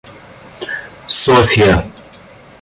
[1.17, 1.85] Софья